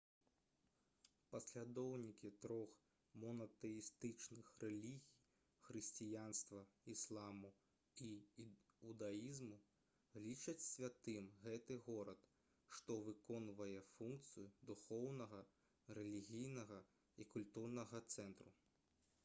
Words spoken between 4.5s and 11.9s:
рэлігій хрысціянства ісламу і іудаізму лічаць святым гэты